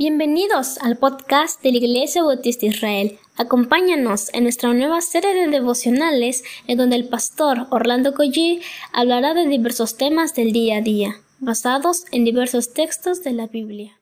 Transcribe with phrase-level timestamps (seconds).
[0.00, 3.18] Bienvenidos al podcast de la Iglesia Bautista Israel.
[3.36, 8.60] Acompáñanos en nuestra nueva serie de devocionales en donde el pastor Orlando Collie
[8.92, 14.00] hablará de diversos temas del día a día, basados en diversos textos de la Biblia.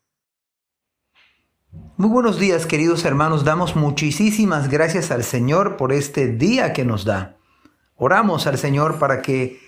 [1.97, 7.07] Muy buenos días queridos hermanos, damos muchísimas gracias al Señor por este día que nos
[7.07, 7.39] da.
[7.95, 9.61] Oramos al Señor para que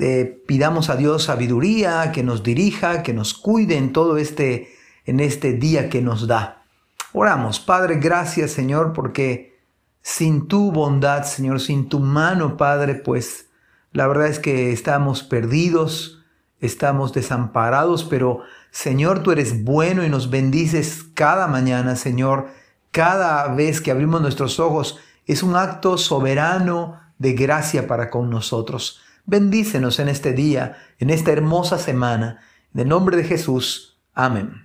[0.00, 4.73] eh, pidamos a Dios sabiduría, que nos dirija, que nos cuide en todo este
[5.04, 6.62] en este día que nos da.
[7.12, 9.58] Oramos, Padre, gracias Señor, porque
[10.02, 13.48] sin tu bondad, Señor, sin tu mano, Padre, pues
[13.92, 16.24] la verdad es que estamos perdidos,
[16.60, 18.40] estamos desamparados, pero
[18.70, 22.48] Señor, tú eres bueno y nos bendices cada mañana, Señor.
[22.90, 29.00] Cada vez que abrimos nuestros ojos es un acto soberano de gracia para con nosotros.
[29.26, 32.40] Bendícenos en este día, en esta hermosa semana.
[32.74, 34.00] En el nombre de Jesús.
[34.12, 34.63] Amén.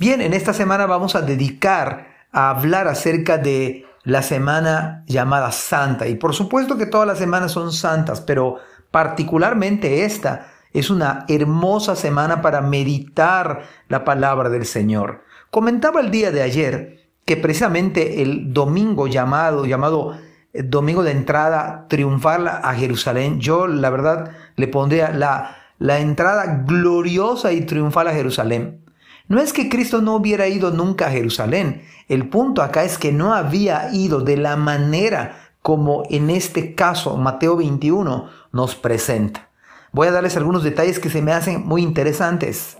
[0.00, 6.06] Bien, en esta semana vamos a dedicar a hablar acerca de la semana llamada Santa.
[6.06, 8.58] Y por supuesto que todas las semanas son santas, pero
[8.92, 15.24] particularmente esta es una hermosa semana para meditar la palabra del Señor.
[15.50, 20.16] Comentaba el día de ayer que precisamente el domingo llamado, llamado
[20.52, 26.62] eh, domingo de entrada triunfal a Jerusalén, yo la verdad le pondría la, la entrada
[26.64, 28.84] gloriosa y triunfal a Jerusalén.
[29.28, 31.82] No es que Cristo no hubiera ido nunca a Jerusalén.
[32.08, 37.16] El punto acá es que no había ido de la manera como en este caso
[37.18, 39.50] Mateo 21 nos presenta.
[39.92, 42.78] Voy a darles algunos detalles que se me hacen muy interesantes.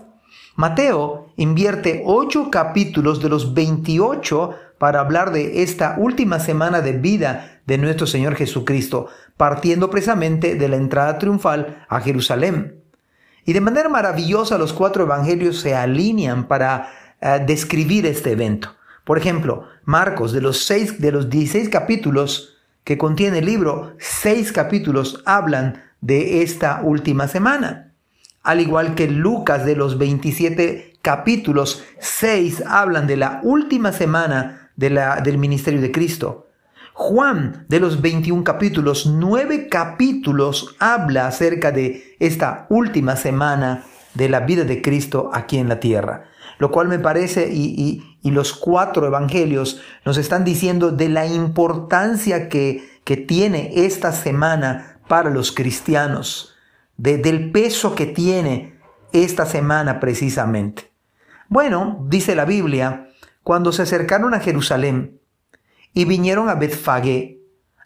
[0.56, 7.60] Mateo invierte ocho capítulos de los 28 para hablar de esta última semana de vida
[7.66, 12.77] de nuestro Señor Jesucristo, partiendo precisamente de la entrada triunfal a Jerusalén.
[13.48, 18.77] Y de manera maravillosa los cuatro evangelios se alinean para eh, describir este evento.
[19.04, 24.53] Por ejemplo, Marcos, de los, seis, de los 16 capítulos que contiene el libro, seis
[24.53, 27.94] capítulos hablan de esta última semana.
[28.42, 34.91] Al igual que Lucas, de los 27 capítulos, seis hablan de la última semana de
[34.91, 36.47] la, del ministerio de Cristo.
[37.00, 44.41] Juan, de los 21 capítulos, nueve capítulos habla acerca de esta última semana de la
[44.41, 46.25] vida de Cristo aquí en la tierra.
[46.59, 52.91] Lo cual me parece, y, los cuatro evangelios nos están diciendo de la importancia que,
[53.04, 56.56] que tiene esta semana para los cristianos,
[56.97, 58.75] del peso que tiene
[59.12, 60.91] esta semana precisamente.
[61.48, 63.09] Bueno, dice la Biblia,
[63.44, 65.17] cuando se acercaron a Jerusalén,
[65.94, 67.38] y vinieron a Betfagé,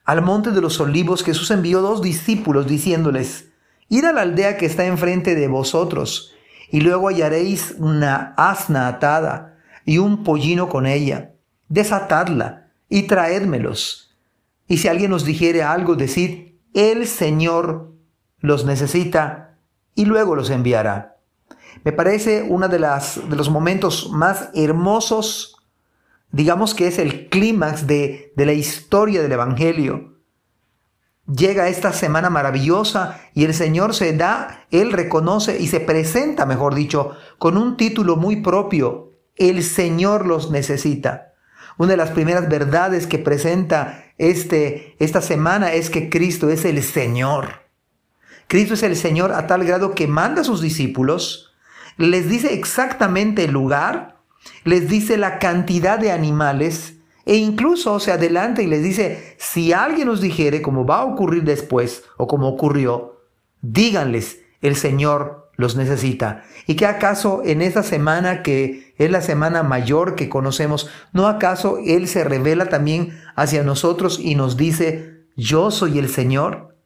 [0.04, 3.50] al monte de los olivos, Jesús envió dos discípulos diciéndoles,
[3.88, 6.34] Id a la aldea que está enfrente de vosotros,
[6.70, 11.34] y luego hallaréis una asna atada y un pollino con ella.
[11.68, 14.16] Desatadla y traédmelos.
[14.66, 17.92] Y si alguien os dijere algo, decid, el Señor
[18.40, 19.58] los necesita
[19.94, 21.18] y luego los enviará.
[21.84, 25.51] Me parece uno de, de los momentos más hermosos
[26.32, 30.18] digamos que es el clímax de, de la historia del Evangelio.
[31.26, 36.74] Llega esta semana maravillosa y el Señor se da, Él reconoce y se presenta, mejor
[36.74, 39.12] dicho, con un título muy propio.
[39.36, 41.34] El Señor los necesita.
[41.78, 46.82] Una de las primeras verdades que presenta este, esta semana es que Cristo es el
[46.82, 47.62] Señor.
[48.48, 51.52] Cristo es el Señor a tal grado que manda a sus discípulos,
[51.96, 54.11] les dice exactamente el lugar,
[54.64, 56.94] les dice la cantidad de animales
[57.24, 61.44] e incluso se adelanta y les dice, si alguien os dijere como va a ocurrir
[61.44, 63.20] después o como ocurrió,
[63.60, 66.44] díganles, el Señor los necesita.
[66.66, 71.78] ¿Y que acaso en esta semana que es la semana mayor que conocemos, no acaso
[71.84, 76.76] Él se revela también hacia nosotros y nos dice, yo soy el Señor,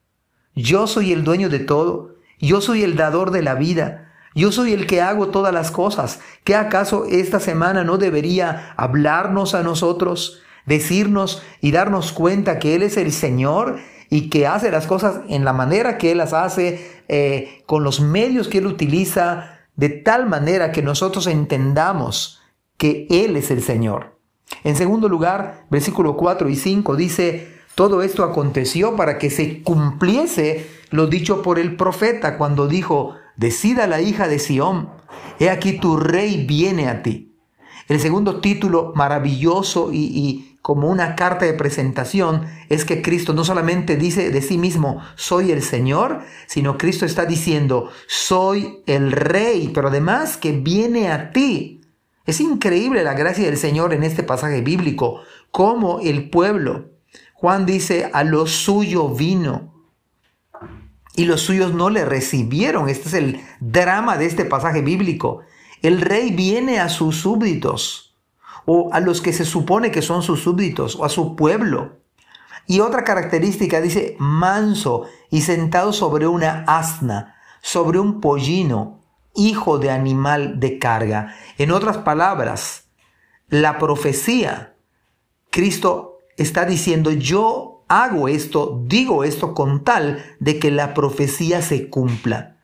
[0.55, 4.06] yo soy el dueño de todo, yo soy el dador de la vida,
[4.41, 6.21] yo soy el que hago todas las cosas.
[6.45, 12.83] ¿Qué acaso esta semana no debería hablarnos a nosotros, decirnos y darnos cuenta que Él
[12.83, 13.79] es el Señor
[14.11, 18.01] y que hace las cosas en la manera que Él las hace, eh, con los
[18.01, 22.43] medios que Él utiliza, de tal manera que nosotros entendamos
[22.77, 24.19] que Él es el Señor?
[24.65, 30.67] En segundo lugar, versículo 4 y 5 dice, todo esto aconteció para que se cumpliese
[30.91, 34.91] lo dicho por el profeta cuando dijo, decida la hija de Sión,
[35.39, 37.35] he aquí tu rey viene a ti.
[37.89, 43.97] El segundo título maravilloso y, como una carta de presentación es que Cristo no solamente
[43.97, 49.89] dice de sí mismo, soy el Señor, sino Cristo está diciendo, soy el rey, pero
[49.89, 51.83] además que viene a ti.
[52.25, 55.21] Es increíble la gracia del Señor en este pasaje bíblico,
[55.53, 56.91] como el pueblo,
[57.35, 59.76] Juan dice, a lo suyo vino
[61.17, 62.89] y los suyos no le recibieron.
[62.89, 65.41] Este es el drama de este pasaje bíblico.
[65.83, 68.17] El rey viene a sus súbditos
[68.67, 72.01] o a los que se supone que son sus súbditos o a su pueblo.
[72.67, 79.01] Y otra característica dice manso y sentado sobre una asna, sobre un pollino,
[79.35, 81.35] hijo de animal de carga.
[81.59, 82.89] En otras palabras,
[83.49, 84.75] la profecía,
[85.51, 91.89] Cristo está diciendo, yo hago esto, digo esto con tal de que la profecía se
[91.89, 92.57] cumpla.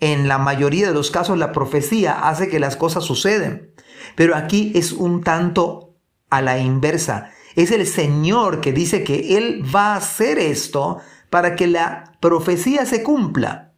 [0.00, 3.72] En la mayoría de los casos la profecía hace que las cosas suceden,
[4.14, 5.94] pero aquí es un tanto
[6.30, 7.30] a la inversa.
[7.56, 10.98] Es el Señor que dice que Él va a hacer esto
[11.30, 13.72] para que la profecía se cumpla,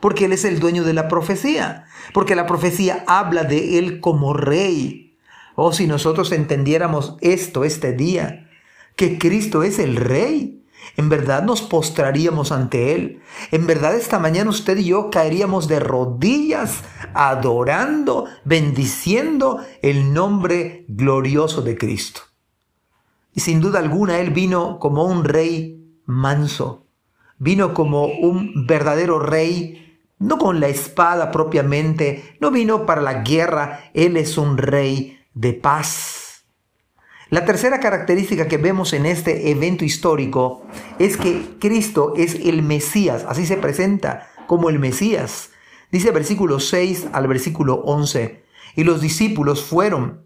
[0.00, 4.34] porque Él es el dueño de la profecía, porque la profecía habla de Él como
[4.34, 5.18] rey.
[5.56, 8.45] Oh, si nosotros entendiéramos esto este día,
[8.96, 10.64] que Cristo es el rey,
[10.96, 13.20] en verdad nos postraríamos ante Él.
[13.50, 16.82] En verdad esta mañana usted y yo caeríamos de rodillas
[17.14, 22.22] adorando, bendiciendo el nombre glorioso de Cristo.
[23.34, 26.86] Y sin duda alguna Él vino como un rey manso,
[27.38, 33.90] vino como un verdadero rey, no con la espada propiamente, no vino para la guerra,
[33.92, 36.25] Él es un rey de paz.
[37.28, 40.64] La tercera característica que vemos en este evento histórico
[41.00, 45.50] es que Cristo es el Mesías, así se presenta como el Mesías.
[45.90, 48.44] Dice versículo 6 al versículo 11,
[48.76, 50.22] y los discípulos fueron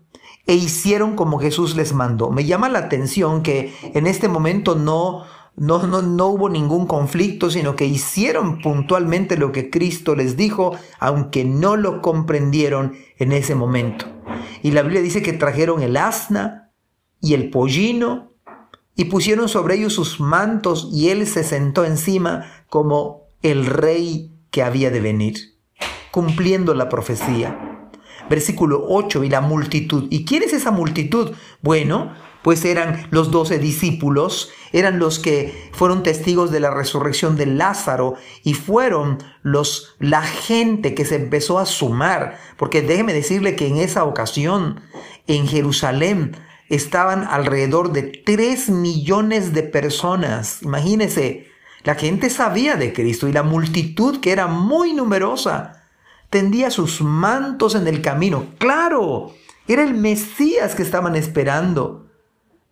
[0.46, 2.30] e hicieron como Jesús les mandó.
[2.30, 5.24] Me llama la atención que en este momento no,
[5.56, 10.76] no, no, no hubo ningún conflicto, sino que hicieron puntualmente lo que Cristo les dijo,
[10.98, 14.04] aunque no lo comprendieron en ese momento.
[14.62, 16.69] Y la Biblia dice que trajeron el asna,
[17.20, 18.32] y el pollino,
[18.96, 24.62] y pusieron sobre ellos sus mantos, y él se sentó encima como el rey que
[24.62, 25.54] había de venir,
[26.10, 27.90] cumpliendo la profecía.
[28.28, 30.06] Versículo 8, y la multitud.
[30.10, 31.32] ¿Y quién es esa multitud?
[31.62, 32.12] Bueno,
[32.42, 38.14] pues eran los doce discípulos, eran los que fueron testigos de la resurrección de Lázaro
[38.42, 43.76] y fueron los la gente que se empezó a sumar, porque déjeme decirle que en
[43.76, 44.80] esa ocasión
[45.26, 46.36] en Jerusalén
[46.70, 50.62] estaban alrededor de 3 millones de personas.
[50.62, 51.48] Imagínense,
[51.82, 55.84] la gente sabía de Cristo y la multitud, que era muy numerosa,
[56.30, 58.46] tendía sus mantos en el camino.
[58.58, 59.34] Claro,
[59.66, 62.06] era el Mesías que estaban esperando.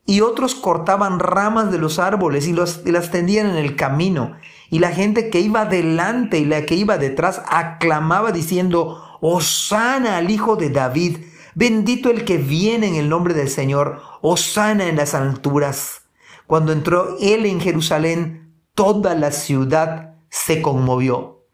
[0.06, 4.36] Y otros cortaban ramas de los árboles y, las tendían en el camino.
[4.70, 10.30] Y la gente que iba delante y la que iba detrás aclamaba diciendo, Osana al
[10.30, 11.18] Hijo de David.
[11.58, 14.00] Bendito el que viene en el nombre del Señor,
[14.36, 16.02] sana en las alturas.
[16.46, 21.48] Cuando entró él en Jerusalén, toda la ciudad se conmovió.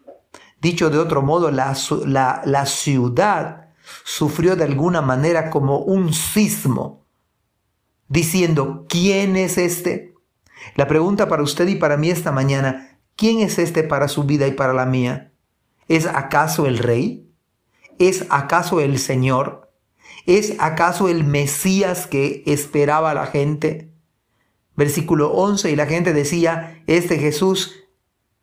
[0.60, 1.74] Dicho de otro modo, la,
[2.04, 3.70] la, la ciudad
[4.04, 7.06] sufrió de alguna manera como un sismo,
[8.06, 10.12] diciendo, ¿quién es este?
[10.74, 14.46] La pregunta para usted y para mí esta mañana, ¿quién es este para su vida
[14.46, 15.32] y para la mía?
[15.88, 17.26] ¿Es acaso el rey?
[17.98, 19.63] ¿Es acaso el Señor?
[20.26, 23.90] ¿Es acaso el Mesías que esperaba la gente?
[24.76, 27.84] Versículo 11, y la gente decía, este Jesús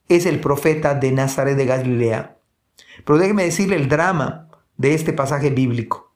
[0.08, 2.38] es el profeta de Nazaret de Galilea.
[3.06, 6.14] Pero déjeme decirle el drama de este pasaje bíblico.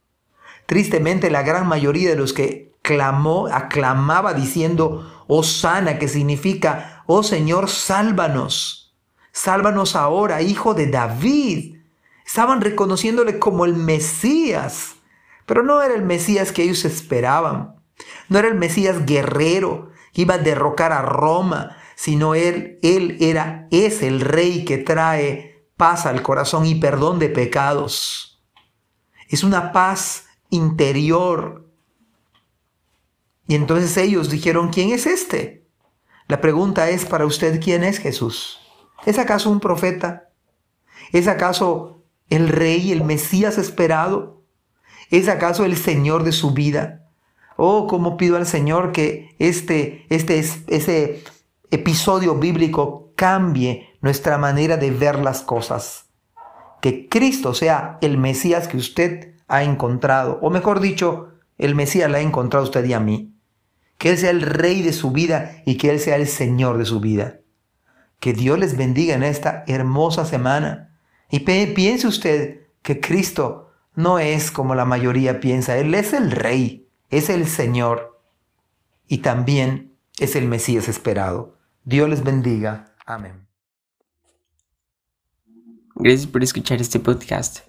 [0.65, 7.23] Tristemente, la gran mayoría de los que clamó, aclamaba diciendo, oh sana, que significa, oh
[7.23, 8.95] Señor, sálvanos,
[9.31, 11.77] sálvanos ahora, hijo de David.
[12.25, 14.94] Estaban reconociéndole como el Mesías.
[15.45, 17.75] Pero no era el Mesías que ellos esperaban.
[18.29, 23.67] No era el Mesías guerrero que iba a derrocar a Roma, sino él, él era,
[23.71, 28.43] es el rey que trae paz al corazón y perdón de pecados.
[29.29, 31.69] Es una paz interior.
[33.47, 35.67] Y entonces ellos dijeron, ¿quién es este?
[36.27, 38.59] La pregunta es para usted, ¿quién es Jesús?
[39.05, 40.29] ¿Es acaso un profeta?
[41.11, 44.34] ¿Es acaso el rey, el Mesías esperado?
[45.09, 47.05] ¿Es acaso el Señor de su vida?
[47.57, 51.23] Oh, cómo pido al Señor que este, este,
[51.71, 56.05] episodio bíblico cambie nuestra manera de ver las cosas.
[56.81, 62.17] Que Cristo sea el Mesías que usted ha encontrado, o mejor dicho, el Mesías la
[62.17, 63.33] ha encontrado usted y a mí.
[63.97, 66.85] Que Él sea el Rey de su vida y que Él sea el Señor de
[66.85, 67.39] su vida.
[68.19, 70.97] Que Dios les bendiga en esta hermosa semana.
[71.29, 73.64] Y piense usted que Cristo
[73.95, 75.77] no es como la mayoría piensa.
[75.77, 78.21] Él es el rey, es el Señor
[79.07, 81.57] y también es el Mesías esperado.
[81.83, 82.95] Dios les bendiga.
[83.05, 83.47] Amén.
[85.95, 87.59] Gracias por escuchar este podcast.